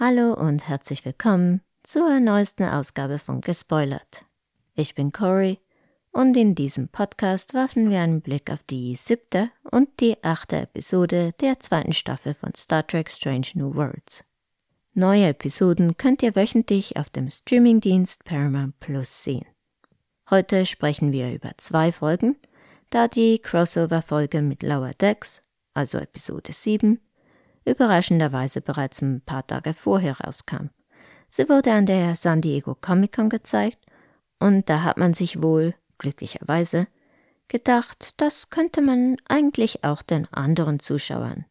Hallo 0.00 0.32
und 0.32 0.68
herzlich 0.68 1.04
willkommen 1.04 1.60
zur 1.82 2.20
neuesten 2.20 2.62
Ausgabe 2.62 3.18
von 3.18 3.40
Gespoilert. 3.40 4.24
Ich 4.76 4.94
bin 4.94 5.10
Cory 5.10 5.58
und 6.12 6.36
in 6.36 6.54
diesem 6.54 6.86
Podcast 6.86 7.52
werfen 7.52 7.90
wir 7.90 7.98
einen 7.98 8.20
Blick 8.20 8.48
auf 8.48 8.62
die 8.62 8.94
siebte 8.94 9.50
und 9.72 9.88
die 9.98 10.22
achte 10.22 10.58
Episode 10.58 11.32
der 11.40 11.58
zweiten 11.58 11.92
Staffel 11.92 12.34
von 12.34 12.54
Star 12.54 12.86
Trek 12.86 13.10
Strange 13.10 13.48
New 13.54 13.74
Worlds. 13.74 14.22
Neue 14.94 15.30
Episoden 15.30 15.96
könnt 15.96 16.22
ihr 16.22 16.36
wöchentlich 16.36 16.96
auf 16.96 17.10
dem 17.10 17.28
Streamingdienst 17.28 18.22
Paramount 18.24 18.78
Plus 18.78 19.24
sehen. 19.24 19.46
Heute 20.30 20.64
sprechen 20.64 21.10
wir 21.10 21.34
über 21.34 21.50
zwei 21.56 21.90
Folgen, 21.90 22.36
da 22.90 23.08
die 23.08 23.40
Crossover-Folge 23.40 24.42
mit 24.42 24.62
Lower 24.62 24.92
Decks, 24.92 25.42
also 25.74 25.98
Episode 25.98 26.52
7, 26.52 27.00
überraschenderweise 27.70 28.60
bereits 28.60 29.02
ein 29.02 29.20
paar 29.20 29.46
Tage 29.46 29.74
vorher 29.74 30.20
rauskam. 30.20 30.70
Sie 31.28 31.48
wurde 31.48 31.72
an 31.72 31.86
der 31.86 32.16
San 32.16 32.40
Diego 32.40 32.74
Comic 32.74 33.12
Con 33.14 33.28
gezeigt 33.28 33.78
und 34.38 34.68
da 34.70 34.82
hat 34.82 34.96
man 34.96 35.14
sich 35.14 35.42
wohl, 35.42 35.74
glücklicherweise, 35.98 36.86
gedacht, 37.48 38.14
das 38.16 38.50
könnte 38.50 38.80
man 38.82 39.16
eigentlich 39.28 39.84
auch 39.84 40.02
den 40.02 40.26
anderen 40.32 40.80
Zuschauern 40.80 41.44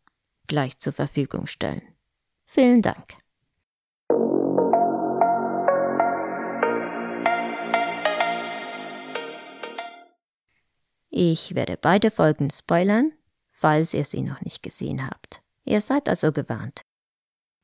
gleich 0.47 0.77
zur 0.79 0.93
Verfügung 0.93 1.47
stellen. 1.47 1.81
Vielen 2.45 2.81
Dank. 2.81 3.15
Ich 11.09 11.55
werde 11.55 11.77
beide 11.77 12.11
Folgen 12.11 12.49
spoilern, 12.51 13.11
falls 13.49 13.93
ihr 13.93 14.05
sie 14.05 14.21
noch 14.21 14.41
nicht 14.41 14.61
gesehen 14.61 15.05
habt. 15.05 15.41
Ihr 15.67 15.81
seid 15.81 16.07
also 16.07 16.31
gewarnt. 16.31 16.81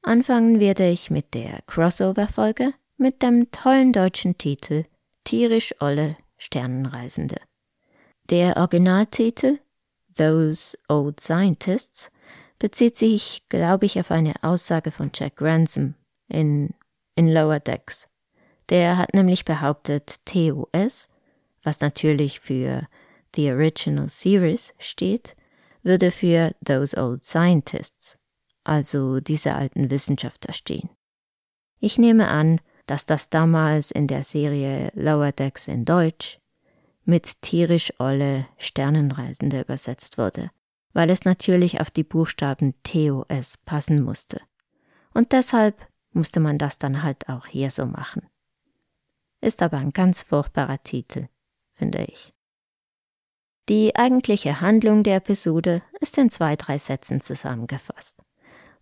Anfangen 0.02 0.60
werde 0.60 0.90
ich 0.90 1.10
mit 1.10 1.34
der 1.34 1.62
Crossover-Folge 1.68 2.74
mit 2.98 3.22
dem 3.22 3.50
tollen 3.52 3.94
deutschen 3.94 4.38
Titel 4.38 4.84
Tierisch 5.24 5.74
Olle 5.80 6.18
Sternenreisende. 6.38 7.38
Der 8.30 8.58
Originaltitel 8.58 9.60
Those 10.18 10.78
Old 10.90 11.22
Scientists 11.22 12.12
bezieht 12.60 12.98
sich, 12.98 13.44
glaube 13.48 13.86
ich, 13.86 13.98
auf 14.00 14.12
eine 14.12 14.34
Aussage 14.44 14.92
von 14.92 15.12
Jack 15.14 15.42
Ransom 15.42 15.96
in, 16.28 16.74
in 17.16 17.30
Lower 17.32 17.62
Decks. 17.62 18.10
Der 18.68 18.98
hat 18.98 19.14
nämlich 19.14 19.46
behauptet, 19.46 20.26
TOS, 20.26 21.08
was 21.64 21.80
natürlich 21.80 22.42
für 22.42 22.86
The 23.36 23.52
Original 23.52 24.10
Series 24.10 24.74
steht, 24.78 25.38
würde 25.84 26.12
für 26.12 26.56
Those 26.66 26.98
Old 26.98 27.24
Scientists, 27.24 28.18
also 28.64 29.20
diese 29.20 29.54
alten 29.54 29.92
Wissenschaftler 29.92 30.54
stehen. 30.54 30.90
Ich 31.80 31.98
nehme 31.98 32.30
an, 32.30 32.62
dass 32.86 33.06
das 33.06 33.30
damals 33.30 33.92
in 33.92 34.08
der 34.08 34.24
Serie 34.24 34.92
Lower 34.96 35.32
Decks 35.32 35.68
in 35.68 35.86
Deutsch 35.86 36.40
mit 37.06 37.42
tierisch 37.42 37.94
olle 38.00 38.48
Sternenreisende 38.58 39.62
übersetzt 39.62 40.18
wurde, 40.18 40.50
weil 40.94 41.10
es 41.10 41.26
natürlich 41.26 41.82
auf 41.82 41.92
die 41.92 42.04
Buchstaben 42.04 42.74
TOS 42.84 43.58
passen 43.58 44.02
musste. 44.02 44.42
Und 45.14 45.32
deshalb 45.32 45.88
musste 46.12 46.40
man 46.40 46.58
das 46.58 46.78
dann 46.78 47.04
halt 47.04 47.28
auch 47.30 47.46
hier 47.46 47.72
so 47.72 47.86
machen. 47.86 48.30
Ist 49.42 49.62
aber 49.62 49.78
ein 49.78 49.92
ganz 49.92 50.24
furchtbarer 50.24 50.82
Titel, 50.84 51.28
finde 51.74 52.06
ich. 52.06 52.34
Die 53.70 53.96
eigentliche 53.96 54.60
Handlung 54.60 55.04
der 55.04 55.18
Episode 55.18 55.82
ist 56.02 56.18
in 56.18 56.30
zwei, 56.30 56.58
drei 56.58 56.78
Sätzen 56.78 57.22
zusammengefasst. 57.22 58.20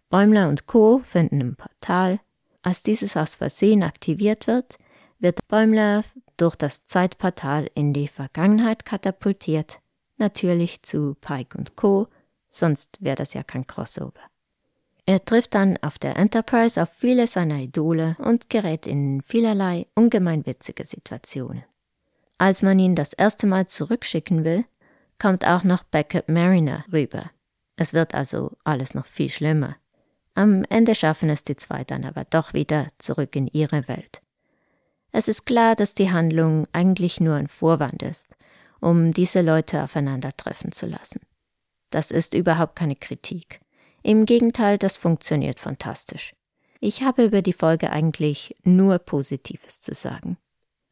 Bäumler 0.09 0.49
und 0.49 0.65
Co. 0.65 1.01
finden 1.03 1.39
im 1.39 1.55
Portal. 1.55 2.19
Als 2.63 2.81
dieses 2.81 3.15
aus 3.15 3.35
Versehen 3.35 3.83
aktiviert 3.83 4.47
wird, 4.47 4.77
wird 5.19 5.47
Bäumler 5.47 6.03
durch 6.35 6.55
das 6.55 6.83
Zeitportal 6.83 7.69
in 7.75 7.93
die 7.93 8.07
Vergangenheit 8.07 8.83
katapultiert, 8.83 9.79
natürlich 10.17 10.81
zu 10.81 11.15
Pike 11.21 11.55
und 11.57 11.75
Co., 11.75 12.07
sonst 12.49 12.97
wäre 13.01 13.17
das 13.17 13.35
ja 13.35 13.43
kein 13.43 13.67
Crossover. 13.67 14.19
Er 15.05 15.23
trifft 15.23 15.53
dann 15.53 15.77
auf 15.77 15.99
der 15.99 16.17
Enterprise 16.17 16.81
auf 16.81 16.89
viele 16.89 17.27
seiner 17.27 17.59
Idole 17.59 18.15
und 18.19 18.49
gerät 18.49 18.87
in 18.87 19.21
vielerlei 19.21 19.85
ungemein 19.93 20.45
witzige 20.45 20.85
Situationen. 20.85 21.63
Als 22.41 22.63
man 22.63 22.79
ihn 22.79 22.95
das 22.95 23.13
erste 23.13 23.45
Mal 23.45 23.67
zurückschicken 23.67 24.43
will, 24.43 24.65
kommt 25.19 25.45
auch 25.45 25.63
noch 25.63 25.83
Beckett 25.83 26.27
Mariner 26.27 26.83
rüber. 26.91 27.29
Es 27.75 27.93
wird 27.93 28.15
also 28.15 28.57
alles 28.63 28.95
noch 28.95 29.05
viel 29.05 29.29
schlimmer. 29.29 29.75
Am 30.33 30.63
Ende 30.67 30.95
schaffen 30.95 31.29
es 31.29 31.43
die 31.43 31.55
zwei 31.55 31.83
dann 31.83 32.03
aber 32.03 32.25
doch 32.25 32.55
wieder 32.55 32.87
zurück 32.97 33.35
in 33.35 33.45
ihre 33.45 33.87
Welt. 33.87 34.23
Es 35.11 35.27
ist 35.27 35.45
klar, 35.45 35.75
dass 35.75 35.93
die 35.93 36.09
Handlung 36.09 36.67
eigentlich 36.71 37.19
nur 37.19 37.35
ein 37.35 37.47
Vorwand 37.47 38.01
ist, 38.01 38.35
um 38.79 39.13
diese 39.13 39.41
Leute 39.41 39.83
aufeinandertreffen 39.83 40.71
zu 40.71 40.87
lassen. 40.87 41.19
Das 41.91 42.09
ist 42.09 42.33
überhaupt 42.33 42.75
keine 42.75 42.95
Kritik. 42.95 43.61
Im 44.01 44.25
Gegenteil, 44.25 44.79
das 44.79 44.97
funktioniert 44.97 45.59
fantastisch. 45.59 46.33
Ich 46.79 47.03
habe 47.03 47.23
über 47.23 47.43
die 47.43 47.53
Folge 47.53 47.91
eigentlich 47.91 48.55
nur 48.63 48.97
Positives 48.97 49.83
zu 49.83 49.93
sagen. 49.93 50.37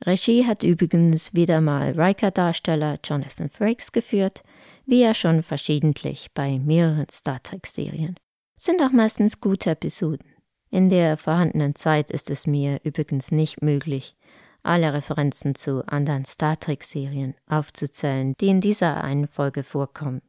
Regie 0.05 0.45
hat 0.45 0.63
übrigens 0.63 1.33
wieder 1.33 1.59
mal 1.59 1.91
Riker-Darsteller 1.99 2.99
Jonathan 3.03 3.49
Frakes 3.49 3.91
geführt, 3.91 4.43
wie 4.85 5.03
er 5.03 5.13
schon 5.13 5.43
verschiedentlich 5.43 6.29
bei 6.33 6.57
mehreren 6.57 7.09
Star 7.11 7.43
Trek-Serien. 7.43 8.15
Sind 8.55 8.81
auch 8.81 8.91
meistens 8.91 9.41
gute 9.41 9.71
Episoden. 9.71 10.25
In 10.71 10.89
der 10.89 11.17
vorhandenen 11.17 11.75
Zeit 11.75 12.11
ist 12.11 12.29
es 12.29 12.47
mir 12.47 12.79
übrigens 12.83 13.31
nicht 13.31 13.61
möglich, 13.61 14.15
alle 14.63 14.93
Referenzen 14.93 15.55
zu 15.55 15.85
anderen 15.87 16.25
Star 16.25 16.59
Trek-Serien 16.59 17.35
aufzuzählen, 17.47 18.33
die 18.39 18.49
in 18.49 18.61
dieser 18.61 19.03
einen 19.03 19.27
Folge 19.27 19.63
vorkommen. 19.63 20.21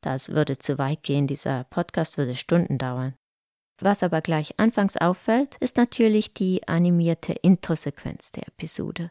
Das 0.00 0.30
würde 0.30 0.58
zu 0.58 0.78
weit 0.78 1.02
gehen, 1.02 1.26
dieser 1.26 1.64
Podcast 1.64 2.18
würde 2.18 2.36
Stunden 2.36 2.78
dauern. 2.78 3.14
Was 3.80 4.02
aber 4.02 4.20
gleich 4.20 4.58
anfangs 4.58 4.96
auffällt, 4.96 5.56
ist 5.60 5.76
natürlich 5.76 6.34
die 6.34 6.66
animierte 6.66 7.32
Intro-Sequenz 7.32 8.32
der 8.32 8.48
Episode. 8.48 9.10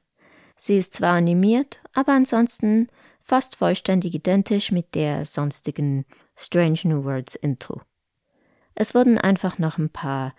Sie 0.55 0.77
ist 0.77 0.93
zwar 0.93 1.13
animiert, 1.13 1.79
aber 1.93 2.13
ansonsten 2.13 2.87
fast 3.21 3.55
vollständig 3.55 4.13
identisch 4.15 4.71
mit 4.71 4.95
der 4.95 5.25
sonstigen 5.25 6.05
Strange 6.35 6.79
New 6.83 7.03
Worlds 7.05 7.35
Intro. 7.35 7.81
Es 8.75 8.93
wurden 8.93 9.17
einfach 9.17 9.57
noch 9.57 9.77
ein 9.77 9.89
paar 9.89 10.33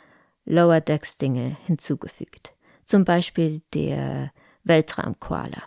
Lower 0.44 0.80
Decks 0.80 1.16
Dinge 1.16 1.56
hinzugefügt, 1.66 2.54
zum 2.84 3.04
Beispiel 3.04 3.62
der 3.74 4.32
Weltraumkoala. 4.64 5.62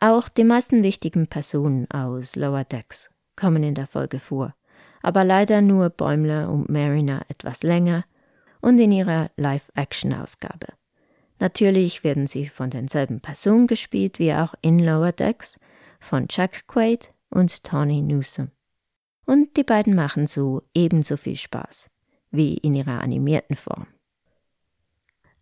Auch 0.00 0.28
die 0.28 0.44
meisten 0.44 0.82
wichtigen 0.82 1.26
Personen 1.26 1.90
aus 1.90 2.36
Lower 2.36 2.64
Decks 2.64 3.10
kommen 3.36 3.62
in 3.62 3.74
der 3.74 3.86
Folge 3.86 4.18
vor, 4.18 4.54
aber 5.02 5.24
leider 5.24 5.60
nur 5.60 5.90
Bäumler 5.90 6.50
und 6.50 6.68
Mariner 6.68 7.22
etwas 7.28 7.62
länger 7.62 8.04
und 8.60 8.78
in 8.78 8.92
ihrer 8.92 9.30
Live-Action-Ausgabe. 9.36 10.68
Natürlich 11.40 12.02
werden 12.02 12.26
sie 12.26 12.48
von 12.48 12.70
denselben 12.70 13.20
Personen 13.20 13.66
gespielt 13.66 14.18
wie 14.18 14.32
auch 14.32 14.54
in 14.60 14.78
Lower 14.78 15.12
Decks, 15.12 15.58
von 16.00 16.28
Chuck 16.28 16.66
Quaid 16.66 17.12
und 17.30 17.62
Tawny 17.64 18.02
Newsom. 18.02 18.50
Und 19.24 19.56
die 19.56 19.64
beiden 19.64 19.94
machen 19.94 20.26
so 20.26 20.62
ebenso 20.74 21.16
viel 21.16 21.36
Spaß 21.36 21.90
wie 22.30 22.54
in 22.54 22.74
ihrer 22.74 23.00
animierten 23.00 23.56
Form. 23.56 23.86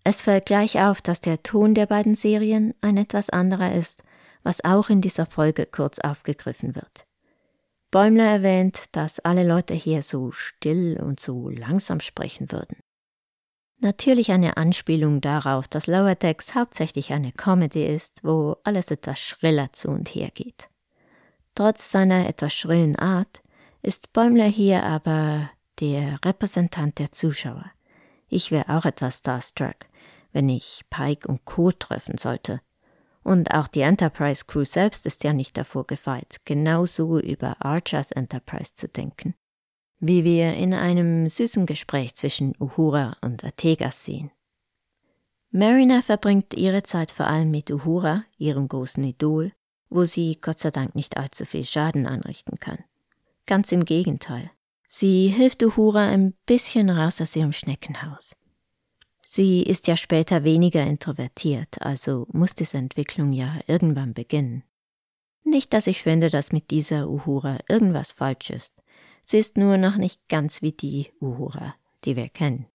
Es 0.05 0.23
fällt 0.23 0.47
gleich 0.47 0.81
auf, 0.81 1.03
dass 1.03 1.21
der 1.21 1.43
Ton 1.43 1.75
der 1.75 1.87
beiden 1.87 2.15
Serien 2.15 2.75
ein 2.81 2.97
etwas 2.97 3.31
anderer 3.31 3.73
ist, 3.75 4.05
was 4.45 4.65
auch 4.65 4.89
in 4.89 5.01
dieser 5.01 5.27
Folge 5.27 5.67
kurz 5.67 5.99
aufgegriffen 5.99 6.77
wird. 6.77 7.06
Bäumler 7.97 8.27
erwähnt, 8.27 8.95
dass 8.95 9.21
alle 9.21 9.43
Leute 9.49 9.73
hier 9.73 10.03
so 10.03 10.31
still 10.31 11.01
und 11.03 11.19
so 11.19 11.49
langsam 11.49 12.01
sprechen 12.01 12.53
würden. 12.53 12.77
Natürlich 13.79 14.33
eine 14.33 14.59
Anspielung 14.59 15.23
darauf, 15.23 15.67
dass 15.67 15.87
Lower 15.87 16.15
Decks 16.15 16.55
hauptsächlich 16.55 17.15
eine 17.15 17.33
Comedy 17.33 17.87
ist, 17.87 18.21
wo 18.23 18.59
alles 18.65 18.91
etwas 18.91 19.19
schriller 19.19 19.73
zu 19.73 19.89
und 19.89 20.15
her 20.15 20.29
geht. 20.35 20.69
Trotz 21.55 21.91
seiner 21.91 22.29
etwas 22.29 22.53
schrillen 22.53 22.97
Art 22.97 23.41
ist 23.81 24.13
Bäumler 24.13 24.45
hier 24.45 24.83
aber 24.83 25.49
der 25.81 26.19
Repräsentant 26.23 26.99
der 26.99 27.13
Zuschauer. 27.13 27.73
Ich 28.29 28.51
wäre 28.51 28.77
auch 28.77 28.85
etwas 28.85 29.21
starstruck, 29.21 29.87
wenn 30.33 30.51
ich 30.51 30.83
Pike 30.91 31.27
und 31.27 31.47
Co. 31.47 31.73
treffen 31.73 32.19
sollte 32.19 32.61
und 33.27 33.53
auch 33.53 33.67
die 33.67 33.81
Enterprise 33.81 34.45
Crew 34.47 34.65
selbst 34.65 35.05
ist 35.05 35.25
ja 35.25 35.33
nicht 35.33 35.57
davor 35.57 35.85
gefeit, 35.85 36.37
genauso 36.45 37.19
über 37.19 37.57
Archers 37.59 38.13
Enterprise 38.13 38.75
zu 38.75 38.87
denken. 38.87 39.35
Wie 39.99 40.23
wir 40.23 40.55
in 40.55 40.73
einem 40.73 41.27
süßen 41.27 41.67
Gespräch 41.67 42.15
zwischen 42.15 42.55
Uhura 42.61 43.17
und 43.23 43.43
Ategas 43.43 44.05
sehen. 44.05 44.31
Mariner 45.51 46.03
verbringt 46.03 46.55
ihre 46.55 46.85
Zeit 46.85 47.11
vor 47.11 47.27
allem 47.27 47.51
mit 47.51 47.69
Uhura, 47.69 48.23
ihrem 48.39 48.69
großen 48.69 49.03
Idol, 49.03 49.53
wo 49.89 50.05
sie 50.05 50.39
Gott 50.41 50.61
sei 50.61 50.71
Dank 50.71 50.95
nicht 50.95 51.17
allzu 51.17 51.45
viel 51.45 51.65
Schaden 51.65 52.07
anrichten 52.07 52.61
kann. 52.61 52.79
Ganz 53.45 53.73
im 53.73 53.85
Gegenteil. 53.85 54.53
Sie 54.87 55.29
hilft 55.29 55.65
Uhura 55.65 56.07
ein 56.07 56.35
bisschen 56.47 56.91
raus 56.91 57.21
aus 57.21 57.35
ihrem 57.35 57.53
Schneckenhaus. 57.53 58.37
Sie 59.29 59.65
ist 59.65 59.89
ja 59.89 59.97
später 59.97 60.45
weniger 60.45 60.87
introvertiert, 60.87 61.83
also 61.83 62.29
muss 62.31 62.55
diese 62.55 62.79
Entwicklung 62.79 63.33
ja 63.33 63.59
irgendwann 63.67 64.15
beginnen. 64.15 64.63
Nicht, 65.43 65.73
dass 65.73 65.89
ich 65.89 66.05
finde, 66.05 66.31
dass 66.31 66.53
mit 66.53 66.71
dieser 66.71 67.09
Uhura 67.09 67.59
irgendwas 67.69 68.13
falsch 68.13 68.51
ist. 68.51 68.85
Sie 69.25 69.39
ist 69.39 69.57
nur 69.57 69.79
noch 69.79 69.97
nicht 69.97 70.29
ganz 70.29 70.63
wie 70.63 70.71
die 70.71 71.13
Uhura, 71.21 71.75
die 72.05 72.15
wir 72.15 72.29
kennen. 72.29 72.67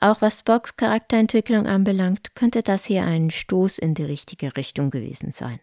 Auch 0.00 0.22
was 0.22 0.38
Spocks 0.38 0.76
Charakterentwicklung 0.76 1.66
anbelangt, 1.66 2.34
könnte 2.34 2.62
das 2.62 2.86
hier 2.86 3.04
ein 3.04 3.28
Stoß 3.28 3.78
in 3.78 3.92
die 3.92 4.04
richtige 4.04 4.56
Richtung 4.56 4.88
gewesen 4.88 5.32
sein. 5.32 5.60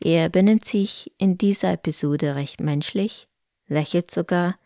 Er 0.00 0.30
benimmt 0.30 0.64
sich 0.64 1.12
in 1.18 1.36
dieser 1.36 1.74
Episode 1.74 2.34
recht 2.34 2.62
menschlich, 2.62 3.28
lächelt 3.66 4.10
sogar, 4.10 4.58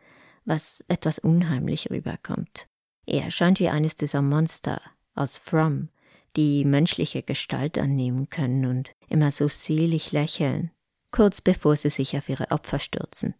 was 0.44 0.84
etwas 0.86 1.18
unheimlich 1.18 1.90
rüberkommt. 1.90 2.68
Er 3.06 3.30
scheint 3.30 3.60
wie 3.60 3.68
eines 3.68 3.96
dieser 3.96 4.22
Monster 4.22 4.80
aus 5.14 5.38
From, 5.38 5.88
die 6.36 6.64
menschliche 6.64 7.22
Gestalt 7.22 7.78
annehmen 7.78 8.28
können 8.28 8.66
und 8.66 8.90
immer 9.08 9.32
so 9.32 9.48
selig 9.48 10.12
lächeln, 10.12 10.70
kurz 11.10 11.40
bevor 11.40 11.76
sie 11.76 11.90
sich 11.90 12.16
auf 12.16 12.28
ihre 12.28 12.50
Opfer 12.50 12.78
stürzen. 12.78 13.34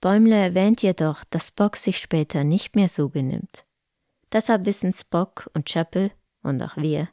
Bäumler 0.00 0.36
erwähnt 0.36 0.82
jedoch, 0.82 1.24
dass 1.24 1.48
Spock 1.48 1.76
sich 1.76 1.98
später 1.98 2.44
nicht 2.44 2.76
mehr 2.76 2.88
so 2.88 3.08
benimmt. 3.08 3.66
Deshalb 4.32 4.64
wissen 4.64 4.92
Spock 4.92 5.50
und 5.54 5.68
Chapel 5.68 6.12
und 6.42 6.62
auch 6.62 6.76
wir, 6.76 7.08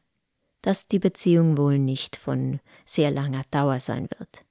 dass 0.62 0.88
die 0.88 1.00
Beziehung 1.00 1.57
wohl 1.57 1.79
nicht 1.79 2.15
von 2.15 2.59
sehr 2.85 3.12
langer 3.12 3.44
Dauer 3.51 3.79
sein 3.79 4.07
wird 4.17 4.45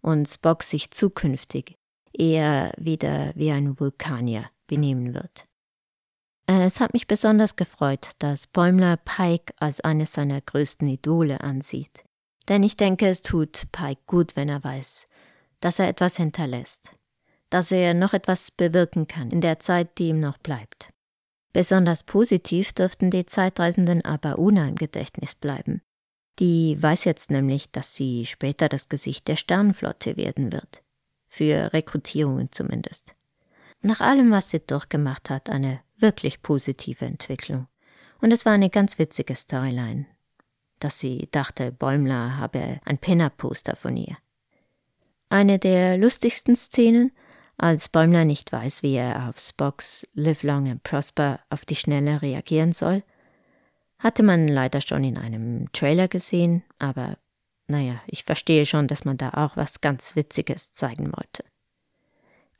und 0.00 0.28
Spock 0.28 0.62
sich 0.62 0.90
zukünftig 0.90 1.76
eher 2.12 2.72
wieder 2.76 3.32
wie 3.34 3.50
ein 3.50 3.78
Vulkanier 3.78 4.50
benehmen 4.66 5.14
wird. 5.14 5.45
Es 6.46 6.80
hat 6.80 6.92
mich 6.92 7.06
besonders 7.06 7.56
gefreut, 7.56 8.10
dass 8.20 8.46
Bäumler 8.46 8.96
Pike 8.98 9.52
als 9.58 9.80
eines 9.80 10.12
seiner 10.12 10.40
größten 10.40 10.86
Idole 10.86 11.40
ansieht. 11.40 12.04
Denn 12.48 12.62
ich 12.62 12.76
denke, 12.76 13.08
es 13.08 13.22
tut 13.22 13.66
Pike 13.72 14.02
gut, 14.06 14.36
wenn 14.36 14.48
er 14.48 14.62
weiß, 14.62 15.08
dass 15.60 15.80
er 15.80 15.88
etwas 15.88 16.16
hinterlässt 16.16 16.96
dass 17.50 17.70
er 17.70 17.94
noch 17.94 18.12
etwas 18.12 18.50
bewirken 18.50 19.06
kann 19.06 19.30
in 19.30 19.40
der 19.40 19.60
Zeit, 19.60 19.98
die 19.98 20.08
ihm 20.08 20.20
noch 20.20 20.38
bleibt. 20.38 20.90
Besonders 21.52 22.02
positiv 22.02 22.72
dürften 22.72 23.10
die 23.10 23.26
Zeitreisenden 23.26 24.04
aber 24.04 24.38
Una 24.38 24.68
im 24.68 24.76
Gedächtnis 24.76 25.34
bleiben. 25.34 25.80
Die 26.38 26.80
weiß 26.80 27.04
jetzt 27.04 27.30
nämlich, 27.30 27.70
dass 27.70 27.94
sie 27.94 28.26
später 28.26 28.68
das 28.68 28.88
Gesicht 28.88 29.26
der 29.26 29.36
Sternenflotte 29.36 30.16
werden 30.16 30.52
wird. 30.52 30.82
Für 31.28 31.72
Rekrutierungen 31.72 32.52
zumindest. 32.52 33.15
Nach 33.86 34.00
allem, 34.00 34.32
was 34.32 34.50
sie 34.50 34.58
durchgemacht 34.58 35.30
hat, 35.30 35.48
eine 35.48 35.78
wirklich 35.96 36.42
positive 36.42 37.04
Entwicklung. 37.04 37.68
Und 38.20 38.32
es 38.32 38.44
war 38.44 38.52
eine 38.52 38.68
ganz 38.68 38.98
witzige 38.98 39.36
Storyline, 39.36 40.06
dass 40.80 40.98
sie 40.98 41.28
dachte, 41.30 41.70
Bäumler 41.70 42.36
habe 42.36 42.80
ein 42.84 42.98
Pinner-Poster 42.98 43.76
von 43.76 43.96
ihr. 43.96 44.16
Eine 45.28 45.60
der 45.60 45.98
lustigsten 45.98 46.56
Szenen 46.56 47.12
als 47.58 47.88
Bäumler 47.88 48.24
nicht 48.24 48.50
weiß, 48.50 48.82
wie 48.82 48.96
er 48.96 49.28
auf 49.28 49.38
Spocks 49.38 50.04
Live 50.14 50.42
Long 50.42 50.68
and 50.68 50.82
Prosper 50.82 51.38
auf 51.48 51.64
die 51.64 51.76
Schnelle 51.76 52.22
reagieren 52.22 52.72
soll, 52.72 53.04
hatte 54.00 54.24
man 54.24 54.48
leider 54.48 54.80
schon 54.80 55.04
in 55.04 55.16
einem 55.16 55.70
Trailer 55.70 56.08
gesehen, 56.08 56.64
aber 56.80 57.18
naja, 57.68 58.02
ich 58.08 58.24
verstehe 58.24 58.66
schon, 58.66 58.88
dass 58.88 59.04
man 59.04 59.16
da 59.16 59.30
auch 59.34 59.56
was 59.56 59.80
ganz 59.80 60.16
Witziges 60.16 60.72
zeigen 60.72 61.12
wollte. 61.16 61.44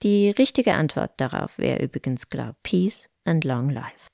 Die 0.03 0.31
richtige 0.31 0.75
Antwort 0.75 1.13
darauf 1.19 1.59
wäre 1.59 1.83
übrigens, 1.83 2.29
glaub, 2.29 2.55
Peace 2.63 3.09
and 3.25 3.45
Long 3.45 3.71
Life. 3.71 4.09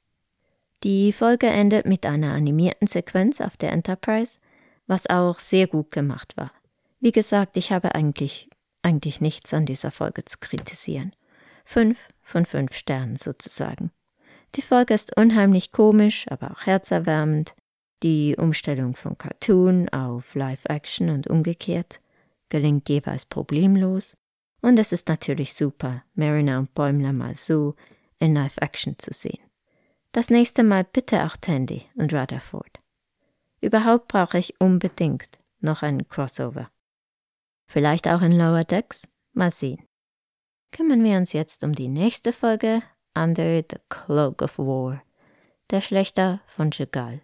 Die 0.85 1.13
Folge 1.13 1.47
endet 1.47 1.87
mit 1.87 2.07
einer 2.07 2.33
animierten 2.33 2.87
Sequenz 2.87 3.41
auf 3.41 3.57
der 3.57 3.73
Enterprise, 3.73 4.39
was 4.87 5.09
auch 5.09 5.39
sehr 5.39 5.67
gut 5.67 5.91
gemacht 5.91 6.37
war. 6.37 6.53
Wie 7.01 7.13
gesagt, 7.13 7.57
ich 7.57 7.73
habe 7.73 7.95
eigentlich 7.95 8.49
eigentlich 8.83 9.21
nichts 9.21 9.55
an 9.55 9.65
dieser 9.65 9.91
Folge 9.91 10.25
zu 10.25 10.39
kritisieren. 10.39 11.15
Fünf 11.65 12.09
von 12.21 12.45
fünf 12.45 12.75
Sternen 12.75 13.17
sozusagen. 13.17 13.93
Die 14.57 14.63
Folge 14.63 14.95
ist 14.95 15.17
unheimlich 15.17 15.73
komisch, 15.73 16.27
aber 16.29 16.51
auch 16.51 16.67
herzerwärmend. 16.67 17.55
Die 18.03 18.35
Umstellung 18.37 18.95
von 18.95 19.17
Cartoon 19.17 19.89
auf 19.91 20.35
Live-Action 20.35 21.09
und 21.11 21.29
umgekehrt 21.29 22.01
gelingt 22.49 22.89
jeweils 22.89 23.25
problemlos. 23.25 24.17
Und 24.63 24.79
es 24.79 24.93
ist 24.93 25.09
natürlich 25.09 25.55
super, 25.55 26.05
Mariner 26.15 26.59
und 26.59 26.73
Bäumler 26.73 27.13
mal 27.13 27.35
so 27.35 27.75
in 28.19 28.35
Live-Action 28.35 28.99
zu 28.99 29.13
sehen. 29.13 29.43
Das 30.13 30.31
nächste 30.31 30.63
Mal 30.63 30.85
bitte 30.85 31.25
auch 31.25 31.37
Tandy 31.37 31.83
und 31.95 32.15
Rutherford. 32.15 32.81
Überhaupt 33.61 34.09
brauche 34.09 34.39
ich 34.39 34.61
unbedingt 34.61 35.39
noch 35.61 35.83
einen 35.83 36.09
Crossover. 36.09 36.71
Vielleicht 37.67 38.07
auch 38.09 38.23
in 38.23 38.33
Lower 38.33 38.65
Decks? 38.65 39.09
Mal 39.33 39.51
sehen. 39.51 39.85
Kümmern 40.73 41.03
wir 41.05 41.17
uns 41.17 41.33
jetzt 41.33 41.65
um 41.65 41.73
die 41.73 41.89
nächste 41.89 42.33
Folge 42.33 42.83
Under 43.15 43.59
the 43.59 43.77
Cloak 43.89 44.43
of 44.43 44.59
War. 44.59 45.03
Der 45.71 45.81
Schlechter 45.81 46.41
von 46.47 46.71
Chagall, 46.71 47.23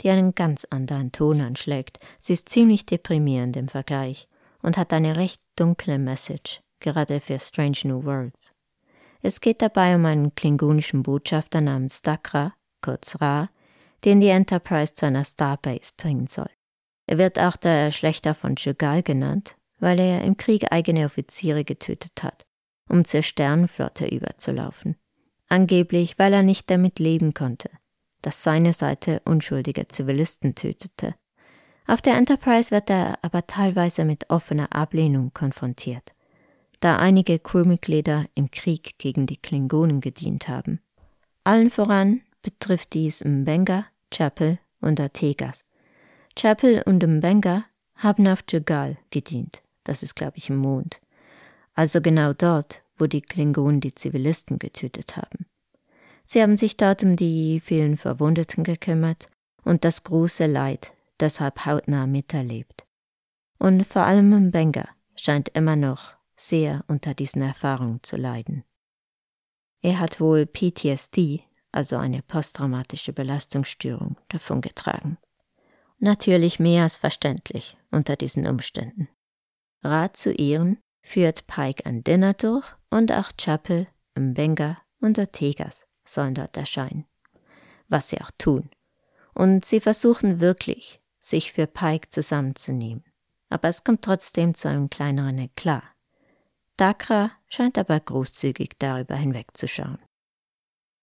die 0.00 0.10
einen 0.10 0.34
ganz 0.34 0.64
anderen 0.70 1.12
Ton 1.12 1.40
anschlägt. 1.40 1.98
Sie 2.18 2.32
ist 2.32 2.48
ziemlich 2.48 2.86
deprimierend 2.86 3.56
im 3.56 3.68
Vergleich 3.68 4.28
und 4.62 4.76
hat 4.76 4.92
eine 4.92 5.16
recht 5.16 5.42
dunkle 5.56 5.98
Message, 5.98 6.62
gerade 6.80 7.20
für 7.20 7.38
Strange 7.38 7.78
New 7.84 8.04
Worlds. 8.04 8.52
Es 9.22 9.40
geht 9.40 9.62
dabei 9.62 9.96
um 9.96 10.06
einen 10.06 10.34
klingonischen 10.34 11.02
Botschafter 11.02 11.60
namens 11.60 12.02
Dakra, 12.02 12.54
kurz 12.82 13.20
Ra, 13.20 13.50
den 14.04 14.20
die 14.20 14.28
Enterprise 14.28 14.94
zu 14.94 15.06
einer 15.06 15.24
Starbase 15.24 15.92
bringen 15.96 16.26
soll. 16.26 16.50
Er 17.06 17.18
wird 17.18 17.38
auch 17.38 17.56
der 17.56 17.90
Schlechter 17.90 18.34
von 18.34 18.56
Chagall 18.56 19.02
genannt 19.02 19.56
weil 19.80 19.98
er 19.98 20.22
im 20.22 20.36
Krieg 20.36 20.70
eigene 20.70 21.06
Offiziere 21.06 21.64
getötet 21.64 22.22
hat, 22.22 22.46
um 22.88 23.04
zur 23.04 23.22
Sternenflotte 23.22 24.06
überzulaufen. 24.06 24.96
Angeblich, 25.48 26.18
weil 26.18 26.32
er 26.32 26.42
nicht 26.42 26.70
damit 26.70 26.98
leben 26.98 27.34
konnte, 27.34 27.70
dass 28.22 28.42
seine 28.42 28.72
Seite 28.72 29.20
unschuldige 29.24 29.88
Zivilisten 29.88 30.54
tötete. 30.54 31.14
Auf 31.86 32.02
der 32.02 32.16
Enterprise 32.16 32.70
wird 32.70 32.88
er 32.90 33.18
aber 33.22 33.46
teilweise 33.46 34.04
mit 34.04 34.30
offener 34.30 34.72
Ablehnung 34.72 35.32
konfrontiert, 35.32 36.12
da 36.80 36.96
einige 36.96 37.38
Crewmitglieder 37.38 38.26
im 38.34 38.50
Krieg 38.50 38.98
gegen 38.98 39.26
die 39.26 39.36
Klingonen 39.36 40.00
gedient 40.00 40.48
haben. 40.48 40.80
Allen 41.44 41.70
voran 41.70 42.22
betrifft 42.42 42.94
dies 42.94 43.22
Mbenga, 43.24 43.86
Chapel 44.10 44.58
und 44.80 44.98
Artegas. 45.00 45.64
Chapel 46.36 46.82
und 46.86 47.02
Mbenga 47.06 47.64
haben 47.94 48.26
auf 48.26 48.42
Jugal 48.50 48.96
gedient 49.10 49.62
das 49.90 50.02
ist, 50.04 50.14
glaube 50.14 50.36
ich, 50.36 50.48
im 50.48 50.56
Mond. 50.56 51.00
Also 51.74 52.00
genau 52.00 52.32
dort, 52.32 52.82
wo 52.96 53.06
die 53.06 53.22
Klingonen 53.22 53.80
die 53.80 53.94
Zivilisten 53.94 54.58
getötet 54.58 55.16
haben. 55.16 55.46
Sie 56.24 56.40
haben 56.42 56.56
sich 56.56 56.76
dort 56.76 57.02
um 57.02 57.16
die 57.16 57.60
vielen 57.60 57.96
Verwundeten 57.96 58.62
gekümmert 58.62 59.28
und 59.64 59.84
das 59.84 60.04
große 60.04 60.46
Leid 60.46 60.92
deshalb 61.18 61.66
hautnah 61.66 62.06
miterlebt. 62.06 62.86
Und 63.58 63.84
vor 63.86 64.02
allem 64.02 64.30
Mbenga 64.30 64.88
scheint 65.16 65.48
immer 65.50 65.76
noch 65.76 66.16
sehr 66.40 66.84
unter 66.88 67.14
diesen 67.14 67.42
Erfahrungen 67.42 68.02
zu 68.02 68.16
leiden. 68.16 68.64
Er 69.82 69.98
hat 69.98 70.20
wohl 70.20 70.46
PTSD, 70.46 71.44
also 71.72 71.96
eine 71.96 72.22
posttraumatische 72.22 73.12
Belastungsstörung, 73.12 74.16
davongetragen. 74.28 75.18
Natürlich 75.98 76.58
mehr 76.58 76.84
als 76.84 76.96
verständlich 76.96 77.76
unter 77.90 78.16
diesen 78.16 78.46
Umständen. 78.46 79.08
Rat 79.82 80.16
zu 80.16 80.32
Ehren 80.32 80.78
führt 81.02 81.46
Pike 81.46 81.84
ein 81.84 82.04
Dinner 82.04 82.34
durch 82.34 82.66
und 82.90 83.12
auch 83.12 83.30
Chapel, 83.36 83.86
Mbenga 84.14 84.78
und 85.00 85.18
Ortegas 85.18 85.86
sollen 86.04 86.34
dort 86.34 86.56
erscheinen. 86.56 87.06
Was 87.88 88.10
sie 88.10 88.20
auch 88.20 88.30
tun. 88.38 88.70
Und 89.34 89.64
sie 89.64 89.80
versuchen 89.80 90.40
wirklich, 90.40 91.00
sich 91.18 91.52
für 91.52 91.66
Pike 91.66 92.08
zusammenzunehmen. 92.10 93.04
Aber 93.50 93.68
es 93.68 93.84
kommt 93.84 94.02
trotzdem 94.02 94.54
zu 94.54 94.68
einem 94.68 94.88
kleineren 94.88 95.38
Eklat. 95.38 95.82
Dakra 96.80 97.32
scheint 97.46 97.76
aber 97.76 98.00
großzügig 98.00 98.70
darüber 98.78 99.14
hinwegzuschauen. 99.14 99.98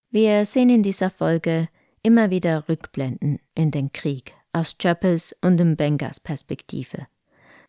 Wir 0.10 0.44
sehen 0.48 0.70
in 0.70 0.82
dieser 0.82 1.12
Folge 1.12 1.70
immer 2.02 2.32
wieder 2.32 2.68
Rückblenden 2.68 3.40
in 3.54 3.70
den 3.70 3.92
Krieg 3.92 4.34
aus 4.54 4.80
Chapels 4.80 5.36
und 5.42 5.60
Mbengas 5.60 6.20
Perspektive. 6.20 7.06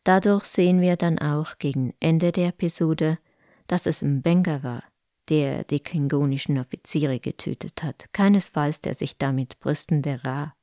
Dadurch 0.04 0.44
sehen 0.44 0.80
wir 0.80 0.96
dann 0.96 1.18
auch 1.18 1.58
gegen 1.58 1.92
Ende 2.00 2.32
der 2.32 2.48
Episode, 2.48 3.18
dass 3.66 3.84
es 3.84 4.00
Mbenga 4.00 4.62
war, 4.62 4.84
der 5.28 5.64
die 5.64 5.80
klingonischen 5.80 6.58
Offiziere 6.58 7.20
getötet 7.20 7.82
hat, 7.82 8.10
keinesfalls 8.14 8.80
der 8.80 8.94
sich 8.94 9.18
damit 9.18 9.60
brüstende 9.60 10.24
Ra. 10.24 10.54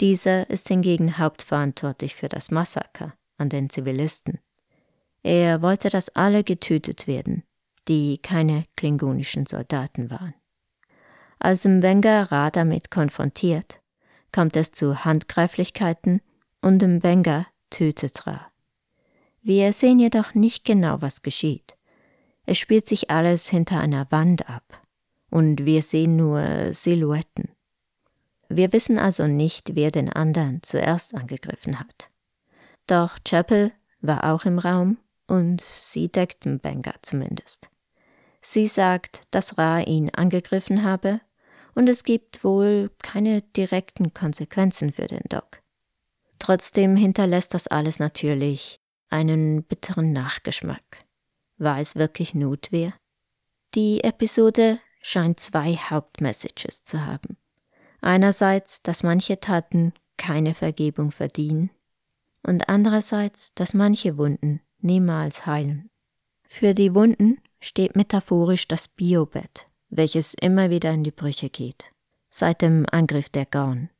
Dieser 0.00 0.48
ist 0.48 0.68
hingegen 0.68 1.18
hauptverantwortlich 1.18 2.14
für 2.14 2.30
das 2.30 2.50
Massaker 2.50 3.12
an 3.36 3.50
den 3.50 3.68
Zivilisten. 3.68 4.38
Er 5.22 5.62
wollte, 5.62 5.88
dass 5.88 6.08
alle 6.10 6.42
getötet 6.42 7.06
werden, 7.06 7.44
die 7.88 8.18
keine 8.18 8.64
klingonischen 8.76 9.46
Soldaten 9.46 10.10
waren. 10.10 10.34
Als 11.38 11.64
Mbenga 11.64 12.24
Ra 12.24 12.50
damit 12.50 12.90
konfrontiert, 12.90 13.80
kommt 14.32 14.56
es 14.56 14.72
zu 14.72 15.04
Handgreiflichkeiten 15.04 16.20
und 16.60 16.82
Mbenga 16.82 17.46
tötet 17.70 18.26
Ra. 18.26 18.52
Wir 19.42 19.72
sehen 19.72 19.98
jedoch 19.98 20.34
nicht 20.34 20.64
genau, 20.64 21.02
was 21.02 21.22
geschieht. 21.22 21.76
Es 22.46 22.58
spielt 22.58 22.86
sich 22.86 23.10
alles 23.10 23.48
hinter 23.48 23.80
einer 23.80 24.10
Wand 24.10 24.48
ab 24.48 24.82
und 25.30 25.64
wir 25.64 25.82
sehen 25.82 26.16
nur 26.16 26.72
Silhouetten. 26.72 27.48
Wir 28.48 28.72
wissen 28.72 28.98
also 28.98 29.26
nicht, 29.26 29.74
wer 29.74 29.90
den 29.90 30.12
anderen 30.12 30.62
zuerst 30.62 31.14
angegriffen 31.14 31.80
hat. 31.80 32.10
Doch 32.86 33.18
Chapel 33.24 33.72
war 34.00 34.32
auch 34.32 34.44
im 34.44 34.58
Raum 34.58 34.98
und 35.26 35.62
sie 35.78 36.08
deckt 36.08 36.46
Mbenga 36.46 36.94
zumindest. 37.02 37.70
Sie 38.40 38.66
sagt, 38.66 39.22
dass 39.30 39.56
Ra 39.56 39.80
ihn 39.80 40.10
angegriffen 40.10 40.82
habe 40.82 41.20
und 41.74 41.88
es 41.88 42.04
gibt 42.04 42.44
wohl 42.44 42.90
keine 43.02 43.42
direkten 43.42 44.12
Konsequenzen 44.12 44.92
für 44.92 45.06
den 45.06 45.22
Doc. 45.28 45.62
Trotzdem 46.38 46.96
hinterlässt 46.96 47.54
das 47.54 47.68
alles 47.68 47.98
natürlich 47.98 48.80
einen 49.10 49.62
bitteren 49.62 50.12
Nachgeschmack. 50.12 51.06
War 51.56 51.78
es 51.78 51.94
wirklich 51.94 52.34
Notwehr? 52.34 52.94
Die 53.74 54.02
Episode 54.02 54.80
scheint 55.00 55.38
zwei 55.38 55.76
Hauptmessages 55.76 56.82
zu 56.84 57.06
haben. 57.06 57.36
Einerseits, 58.00 58.82
dass 58.82 59.02
manche 59.02 59.38
Taten 59.38 59.92
keine 60.16 60.54
Vergebung 60.54 61.12
verdienen 61.12 61.70
und 62.42 62.68
andererseits, 62.68 63.54
dass 63.54 63.74
manche 63.74 64.18
Wunden 64.18 64.60
niemals 64.82 65.46
heilen. 65.46 65.90
Für 66.48 66.74
die 66.74 66.94
Wunden 66.94 67.38
steht 67.60 67.96
metaphorisch 67.96 68.68
das 68.68 68.88
Biobett, 68.88 69.66
welches 69.88 70.34
immer 70.34 70.70
wieder 70.70 70.92
in 70.92 71.04
die 71.04 71.10
Brüche 71.10 71.48
geht, 71.48 71.92
seit 72.30 72.62
dem 72.62 72.86
Angriff 72.90 73.28
der 73.28 73.46
Gorn. 73.46 73.90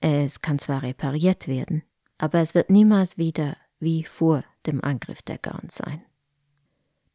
Es 0.00 0.42
kann 0.42 0.58
zwar 0.58 0.82
repariert 0.82 1.48
werden, 1.48 1.82
aber 2.18 2.40
es 2.40 2.54
wird 2.54 2.70
niemals 2.70 3.18
wieder 3.18 3.56
wie 3.80 4.04
vor 4.04 4.44
dem 4.66 4.82
Angriff 4.82 5.22
der 5.22 5.38
Gorn 5.38 5.68
sein. 5.70 6.02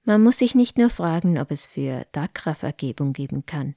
Man 0.03 0.21
muss 0.21 0.39
sich 0.39 0.53
nicht 0.53 0.77
nur 0.77 0.89
fragen, 0.89 1.37
ob 1.37 1.51
es 1.51 1.65
für 1.65 2.05
Dakra 2.11 2.55
Vergebung 2.55 3.13
geben 3.13 3.45
kann, 3.45 3.75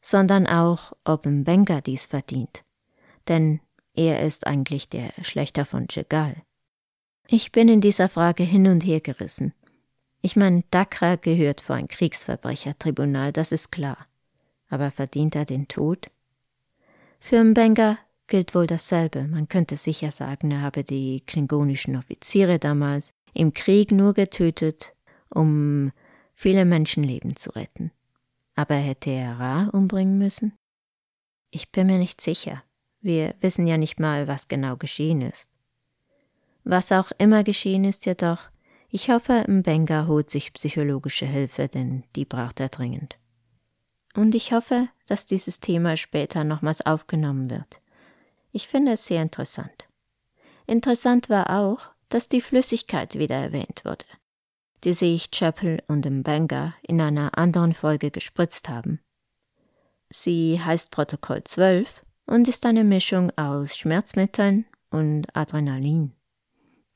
sondern 0.00 0.46
auch, 0.46 0.92
ob 1.04 1.26
Mbenga 1.26 1.80
dies 1.80 2.06
verdient. 2.06 2.64
Denn 3.28 3.60
er 3.94 4.22
ist 4.22 4.46
eigentlich 4.46 4.88
der 4.88 5.12
Schlechter 5.22 5.64
von 5.64 5.88
Chegal. 5.88 6.42
Ich 7.30 7.52
bin 7.52 7.68
in 7.68 7.82
dieser 7.82 8.08
Frage 8.08 8.42
hin 8.42 8.66
und 8.68 8.86
her 8.86 9.00
gerissen. 9.00 9.52
Ich 10.22 10.34
meine, 10.34 10.64
Dakra 10.70 11.16
gehört 11.16 11.60
vor 11.60 11.76
ein 11.76 11.86
Kriegsverbrechertribunal, 11.86 13.32
das 13.34 13.52
ist 13.52 13.70
klar. 13.70 13.98
Aber 14.70 14.90
verdient 14.90 15.36
er 15.36 15.44
den 15.44 15.68
Tod? 15.68 16.10
Für 17.20 17.44
Mbenga 17.44 17.98
gilt 18.28 18.54
wohl 18.54 18.66
dasselbe. 18.66 19.28
Man 19.28 19.46
könnte 19.46 19.76
sicher 19.76 20.10
sagen, 20.10 20.50
er 20.52 20.62
habe 20.62 20.84
die 20.84 21.20
klingonischen 21.26 21.96
Offiziere 21.96 22.58
damals 22.58 23.12
im 23.34 23.52
Krieg 23.52 23.92
nur 23.92 24.14
getötet, 24.14 24.94
um 25.28 25.92
viele 26.34 26.64
Menschenleben 26.64 27.36
zu 27.36 27.50
retten. 27.50 27.92
Aber 28.54 28.76
hätte 28.76 29.10
er 29.10 29.38
Ra 29.38 29.68
umbringen 29.74 30.16
müssen? 30.16 30.54
Ich 31.50 31.70
bin 31.72 31.88
mir 31.88 31.98
nicht 31.98 32.22
sicher. 32.22 32.62
Wir 33.02 33.34
wissen 33.40 33.66
ja 33.66 33.76
nicht 33.76 34.00
mal, 34.00 34.28
was 34.28 34.48
genau 34.48 34.78
geschehen 34.78 35.20
ist. 35.20 35.50
Was 36.70 36.92
auch 36.92 37.12
immer 37.16 37.44
geschehen 37.44 37.84
ist 37.84 38.04
jedoch, 38.04 38.40
ich 38.90 39.08
hoffe, 39.08 39.42
Mbenga 39.48 40.06
holt 40.06 40.28
sich 40.28 40.52
psychologische 40.52 41.24
Hilfe, 41.24 41.66
denn 41.66 42.04
die 42.14 42.26
braucht 42.26 42.60
er 42.60 42.68
dringend. 42.68 43.18
Und 44.14 44.34
ich 44.34 44.52
hoffe, 44.52 44.90
dass 45.06 45.24
dieses 45.24 45.60
Thema 45.60 45.96
später 45.96 46.44
nochmals 46.44 46.84
aufgenommen 46.84 47.48
wird. 47.48 47.80
Ich 48.52 48.68
finde 48.68 48.92
es 48.92 49.06
sehr 49.06 49.22
interessant. 49.22 49.88
Interessant 50.66 51.30
war 51.30 51.58
auch, 51.58 51.88
dass 52.10 52.28
die 52.28 52.42
Flüssigkeit 52.42 53.18
wieder 53.18 53.36
erwähnt 53.36 53.86
wurde, 53.86 54.04
die 54.84 54.92
sich 54.92 55.30
Chapel 55.30 55.82
und 55.88 56.04
Mbenga 56.04 56.74
in 56.82 57.00
einer 57.00 57.38
anderen 57.38 57.72
Folge 57.72 58.10
gespritzt 58.10 58.68
haben. 58.68 59.00
Sie 60.10 60.60
heißt 60.62 60.90
Protokoll 60.90 61.44
12 61.44 62.04
und 62.26 62.46
ist 62.46 62.66
eine 62.66 62.84
Mischung 62.84 63.30
aus 63.38 63.78
Schmerzmitteln 63.78 64.66
und 64.90 65.34
Adrenalin. 65.34 66.12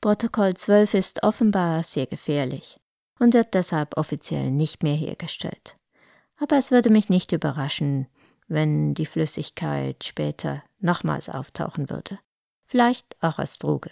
Protokoll 0.03 0.53
12 0.53 0.95
ist 0.95 1.23
offenbar 1.23 1.81
sehr 1.81 2.07
gefährlich 2.07 2.77
und 3.19 3.33
wird 3.33 3.53
deshalb 3.53 3.97
offiziell 3.97 4.51
nicht 4.51 4.83
mehr 4.83 4.97
hergestellt. 4.97 5.77
Aber 6.35 6.57
es 6.57 6.71
würde 6.71 6.89
mich 6.89 7.07
nicht 7.07 7.31
überraschen, 7.31 8.07
wenn 8.49 8.95
die 8.95 9.05
Flüssigkeit 9.05 10.03
später 10.03 10.61
nochmals 10.81 11.29
auftauchen 11.29 11.89
würde. 11.89 12.19
Vielleicht 12.65 13.15
auch 13.21 13.39
als 13.39 13.59
Droge. 13.59 13.91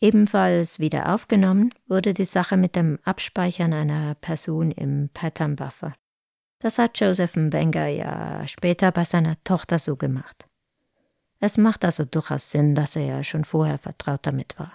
Ebenfalls 0.00 0.78
wieder 0.78 1.12
aufgenommen 1.12 1.74
wurde 1.88 2.14
die 2.14 2.24
Sache 2.24 2.56
mit 2.56 2.76
dem 2.76 3.00
Abspeichern 3.02 3.72
einer 3.72 4.14
Person 4.14 4.70
im 4.70 5.10
Pattern 5.12 5.56
Buffer. 5.56 5.94
Das 6.60 6.78
hat 6.78 7.00
Joseph 7.00 7.34
Mbenga 7.34 7.88
ja 7.88 8.46
später 8.46 8.92
bei 8.92 9.04
seiner 9.04 9.34
Tochter 9.42 9.80
so 9.80 9.96
gemacht. 9.96 10.46
Es 11.44 11.58
macht 11.58 11.84
also 11.84 12.06
durchaus 12.06 12.50
Sinn, 12.50 12.74
dass 12.74 12.96
er 12.96 13.04
ja 13.04 13.22
schon 13.22 13.44
vorher 13.44 13.76
vertraut 13.76 14.20
damit 14.26 14.58
war. 14.58 14.72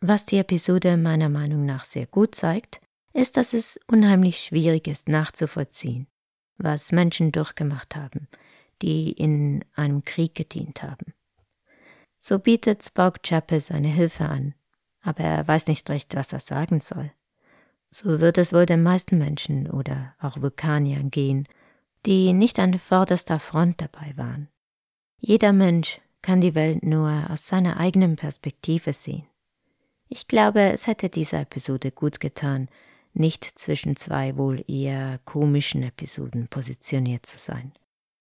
Was 0.00 0.24
die 0.24 0.38
Episode 0.38 0.96
meiner 0.96 1.28
Meinung 1.28 1.66
nach 1.66 1.84
sehr 1.84 2.06
gut 2.06 2.34
zeigt, 2.34 2.80
ist, 3.12 3.36
dass 3.36 3.52
es 3.52 3.78
unheimlich 3.86 4.38
schwierig 4.38 4.88
ist 4.88 5.06
nachzuvollziehen, 5.06 6.06
was 6.56 6.92
Menschen 6.92 7.30
durchgemacht 7.30 7.94
haben, 7.94 8.26
die 8.80 9.12
in 9.12 9.62
einem 9.74 10.02
Krieg 10.02 10.34
gedient 10.34 10.82
haben. 10.82 11.12
So 12.16 12.38
bietet 12.38 12.82
Spock 12.82 13.22
Chapel 13.22 13.60
seine 13.60 13.88
Hilfe 13.88 14.24
an, 14.24 14.54
aber 15.02 15.24
er 15.24 15.46
weiß 15.46 15.66
nicht 15.66 15.90
recht, 15.90 16.16
was 16.16 16.32
er 16.32 16.40
sagen 16.40 16.80
soll. 16.80 17.12
So 17.90 18.18
wird 18.18 18.38
es 18.38 18.54
wohl 18.54 18.64
den 18.64 18.82
meisten 18.82 19.18
Menschen 19.18 19.70
oder 19.70 20.14
auch 20.18 20.40
Vulkaniern 20.40 21.10
gehen, 21.10 21.46
die 22.06 22.32
nicht 22.32 22.58
an 22.58 22.78
vorderster 22.78 23.38
Front 23.38 23.82
dabei 23.82 24.14
waren. 24.16 24.48
Jeder 25.20 25.52
Mensch 25.52 26.00
kann 26.24 26.40
die 26.40 26.54
Welt 26.54 26.82
nur 26.82 27.26
aus 27.30 27.46
seiner 27.46 27.78
eigenen 27.78 28.16
Perspektive 28.16 28.94
sehen. 28.94 29.26
Ich 30.08 30.26
glaube, 30.26 30.60
es 30.60 30.86
hätte 30.86 31.10
dieser 31.10 31.40
Episode 31.40 31.90
gut 31.90 32.18
getan, 32.18 32.68
nicht 33.12 33.44
zwischen 33.44 33.94
zwei 33.94 34.36
wohl 34.36 34.64
eher 34.66 35.20
komischen 35.24 35.82
Episoden 35.82 36.48
positioniert 36.48 37.26
zu 37.26 37.36
sein. 37.36 37.72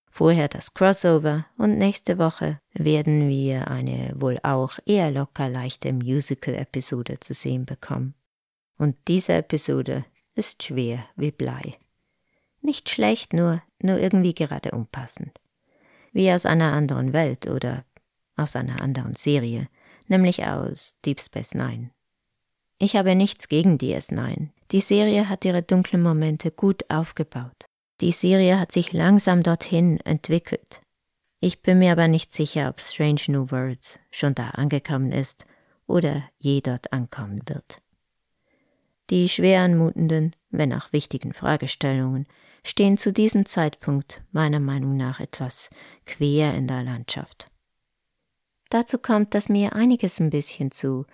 Vorher 0.09 0.47
das 0.47 0.73
Crossover 0.73 1.45
und 1.57 1.77
nächste 1.77 2.17
Woche 2.17 2.59
werden 2.73 3.29
wir 3.29 3.69
eine 3.69 4.13
wohl 4.15 4.38
auch 4.43 4.79
eher 4.85 5.09
locker 5.09 5.50
leichte 5.50 5.91
Musical-Episode 5.93 7.19
zu 7.19 7.33
sehen 7.33 7.65
bekommen. 7.65 8.13
Und 8.77 8.95
diese 9.07 9.33
Episode 9.33 10.05
ist 10.35 10.62
schwer 10.62 11.05
wie 11.15 11.31
Blei. 11.31 11.79
Nicht 12.62 12.89
schlecht, 12.89 13.33
nur, 13.33 13.62
nur 13.79 13.97
irgendwie 13.97 14.33
gerade 14.33 14.71
unpassend 14.71 15.39
wie 16.13 16.32
aus 16.32 16.46
einer 16.46 16.72
anderen 16.72 17.12
Welt 17.12 17.48
oder 17.48 17.84
aus 18.38 18.55
einer 18.55 18.82
anderen 18.82 19.15
Serie, 19.15 19.67
nämlich 20.08 20.46
aus 20.46 20.98
Deep 21.05 21.20
Space 21.20 21.53
Nine. 21.53 21.91
Ich 22.79 22.96
habe 22.96 23.15
nichts 23.15 23.48
gegen 23.48 23.77
DS9. 23.77 24.50
Die 24.72 24.82
Serie 24.82 25.29
hat 25.29 25.46
ihre 25.46 25.62
dunklen 25.62 26.01
Momente 26.01 26.51
gut 26.51 26.84
aufgebaut. 26.89 27.65
Die 28.01 28.12
Serie 28.12 28.60
hat 28.60 28.72
sich 28.72 28.91
langsam 28.91 29.43
dorthin 29.43 30.00
entwickelt. 30.01 30.82
Ich 31.39 31.62
bin 31.62 31.79
mir 31.79 31.91
aber 31.91 32.08
nicht 32.08 32.34
sicher, 32.34 32.70
ob 32.70 32.82
Strange 32.82 33.22
New 33.27 33.51
Worlds 33.51 34.00
schon 34.12 34.34
da 34.36 34.50
angekommen 34.50 35.12
ist 35.12 35.46
oder 35.88 36.24
je 36.39 36.62
dort 36.62 36.91
ankommen 36.91 37.41
wird. 37.48 37.82
Die 39.10 39.29
schwer 39.29 39.62
anmutenden, 39.62 40.36
wenn 40.50 40.74
auch 40.74 40.91
wichtigen 40.91 41.34
Fragestellungen 41.34 42.25
stehen 42.63 42.98
zu 42.98 43.12
diesem 43.12 43.46
Zeitpunkt 43.46 44.22
meiner 44.32 44.60
Meinung 44.60 44.96
nach 44.96 45.20
etwas 45.20 45.70
quer 46.05 46.53
in 46.55 46.67
der 46.67 46.84
Landschaft. 46.84 47.50
Dazu 48.70 48.98
kommt, 48.98 49.36
dass 49.36 49.50
mir 49.50 49.75
einiges 49.75 50.20
ein 50.20 50.29
bisschen 50.29 50.72
zu, 50.72 51.05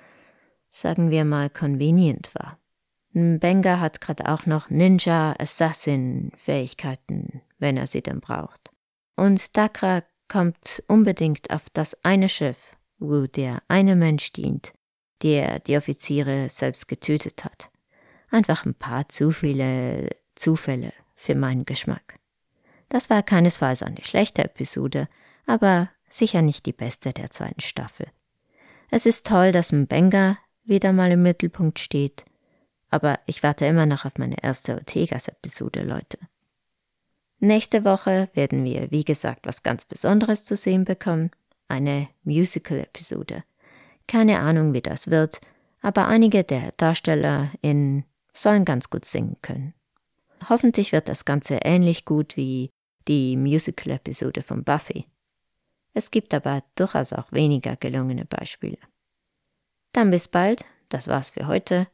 sagen 0.69 1.09
wir 1.09 1.25
mal, 1.25 1.49
convenient 1.49 2.33
war. 2.35 2.57
Benga 3.11 3.79
hat 3.79 4.01
gerade 4.01 4.27
auch 4.27 4.45
noch 4.45 4.69
Ninja 4.69 5.35
Assassin 5.39 6.31
Fähigkeiten, 6.37 7.41
wenn 7.57 7.75
er 7.75 7.87
sie 7.87 8.01
denn 8.01 8.21
braucht. 8.21 8.69
Und 9.15 9.57
Dakra 9.57 10.03
kommt 10.27 10.83
unbedingt 10.87 11.49
auf 11.49 11.63
das 11.73 11.97
eine 12.03 12.29
Schiff, 12.29 12.77
wo 12.99 13.25
der 13.25 13.63
eine 13.67 13.95
Mensch 13.95 14.31
dient, 14.31 14.73
der 15.23 15.59
die 15.59 15.75
Offiziere 15.75 16.49
selbst 16.49 16.87
getötet 16.87 17.43
hat. 17.43 17.71
Einfach 18.29 18.65
ein 18.65 18.75
paar 18.75 19.09
zu 19.09 19.31
viele 19.31 20.07
Zufälle 20.35 20.93
für 21.19 21.35
meinen 21.35 21.65
Geschmack. 21.65 22.17
Das 22.87 23.09
war 23.09 23.21
keinesfalls 23.23 23.83
eine 23.83 24.03
schlechte 24.03 24.43
Episode, 24.45 25.09
aber 25.45 25.89
sicher 26.09 26.41
nicht 26.41 26.65
die 26.65 26.73
beste 26.73 27.11
der 27.11 27.29
zweiten 27.29 27.59
Staffel. 27.59 28.07
Es 28.89 29.05
ist 29.05 29.27
toll, 29.27 29.51
dass 29.51 29.73
Mbenga 29.73 30.37
wieder 30.63 30.93
mal 30.93 31.11
im 31.11 31.21
Mittelpunkt 31.21 31.77
steht, 31.77 32.25
aber 32.89 33.19
ich 33.25 33.43
warte 33.43 33.65
immer 33.65 33.85
noch 33.85 34.05
auf 34.05 34.13
meine 34.17 34.41
erste 34.41 34.75
Ortegas-Episode, 34.75 35.83
Leute. 35.83 36.17
Nächste 37.39 37.83
Woche 37.83 38.29
werden 38.33 38.63
wir, 38.63 38.89
wie 38.89 39.03
gesagt, 39.03 39.45
was 39.45 39.61
ganz 39.61 39.85
Besonderes 39.85 40.45
zu 40.45 40.55
sehen 40.55 40.85
bekommen. 40.85 41.31
Eine 41.67 42.07
Musical-Episode. 42.23 43.43
Keine 44.07 44.39
Ahnung, 44.39 44.73
wie 44.73 44.81
das 44.81 45.09
wird, 45.09 45.39
aber 45.81 46.07
einige 46.07 46.43
der 46.43 46.71
DarstellerInnen 46.77 48.05
sollen 48.33 48.65
ganz 48.65 48.89
gut 48.89 49.05
singen 49.05 49.37
können. 49.41 49.73
Hoffentlich 50.47 50.91
wird 50.91 51.09
das 51.09 51.25
Ganze 51.25 51.59
ähnlich 51.63 52.05
gut 52.05 52.37
wie 52.37 52.69
die 53.07 53.35
Musical-Episode 53.35 54.41
von 54.41 54.63
Buffy. 54.63 55.05
Es 55.93 56.11
gibt 56.11 56.33
aber 56.33 56.63
durchaus 56.75 57.13
auch 57.13 57.31
weniger 57.31 57.75
gelungene 57.75 58.25
Beispiele. 58.25 58.77
Dann 59.91 60.11
bis 60.11 60.27
bald, 60.27 60.63
das 60.89 61.07
war's 61.07 61.31
für 61.31 61.47
heute. 61.47 61.87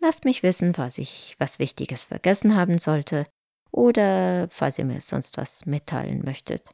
Lasst 0.00 0.24
mich 0.24 0.42
wissen, 0.42 0.74
falls 0.74 0.98
ich 0.98 1.36
was 1.38 1.58
Wichtiges 1.58 2.04
vergessen 2.04 2.56
haben 2.56 2.78
sollte 2.78 3.26
oder 3.70 4.48
falls 4.50 4.78
ihr 4.78 4.84
mir 4.86 5.00
sonst 5.00 5.36
was 5.36 5.66
mitteilen 5.66 6.22
möchtet. 6.24 6.70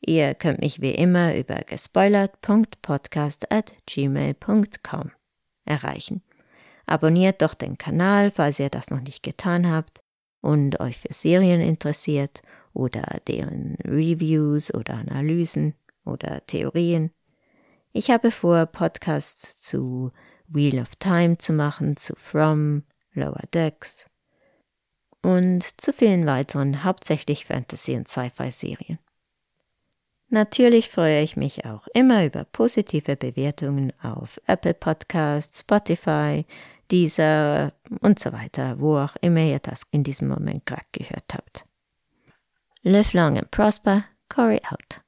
Ihr 0.00 0.34
könnt 0.34 0.60
mich 0.60 0.82
wie 0.82 0.94
immer 0.94 1.34
über 1.34 1.56
gespoilert.podcast 1.56 3.50
at 3.50 3.72
gmail.com 3.86 5.10
erreichen. 5.64 6.22
Abonniert 6.86 7.40
doch 7.40 7.54
den 7.54 7.78
Kanal, 7.78 8.30
falls 8.30 8.58
ihr 8.58 8.68
das 8.68 8.90
noch 8.90 9.00
nicht 9.00 9.22
getan 9.22 9.70
habt 9.70 10.03
und 10.44 10.78
euch 10.78 10.98
für 10.98 11.12
Serien 11.12 11.62
interessiert 11.62 12.42
oder 12.74 13.02
deren 13.26 13.76
Reviews 13.82 14.72
oder 14.74 14.92
Analysen 14.92 15.74
oder 16.04 16.44
Theorien. 16.46 17.12
Ich 17.92 18.10
habe 18.10 18.30
vor, 18.30 18.66
Podcasts 18.66 19.62
zu 19.62 20.12
Wheel 20.46 20.78
of 20.80 20.96
Time 20.96 21.38
zu 21.38 21.54
machen, 21.54 21.96
zu 21.96 22.14
From, 22.14 22.82
Lower 23.14 23.44
Decks 23.54 24.10
und 25.22 25.80
zu 25.80 25.94
vielen 25.94 26.26
weiteren, 26.26 26.84
hauptsächlich 26.84 27.46
Fantasy- 27.46 27.96
und 27.96 28.06
Sci-Fi-Serien. 28.06 28.98
Natürlich 30.28 30.90
freue 30.90 31.22
ich 31.22 31.36
mich 31.36 31.64
auch 31.64 31.86
immer 31.94 32.26
über 32.26 32.44
positive 32.44 33.16
Bewertungen 33.16 33.94
auf 34.02 34.38
Apple 34.46 34.74
Podcasts, 34.74 35.60
Spotify, 35.60 36.44
Deezer 36.90 37.72
und 38.00 38.18
so 38.18 38.32
weiter, 38.32 38.78
wo 38.80 38.98
auch 38.98 39.16
immer 39.20 39.40
ihr 39.40 39.58
das 39.58 39.82
in 39.90 40.02
diesem 40.02 40.28
Moment 40.28 40.66
gerade 40.66 40.86
gehört 40.92 41.34
habt. 41.34 41.66
Live 42.82 43.12
long 43.12 43.38
and 43.38 43.50
prosper, 43.50 44.04
Corey 44.28 44.60
out. 44.70 45.03